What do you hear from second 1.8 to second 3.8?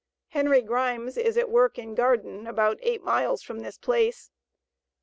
Garden about eight miles from this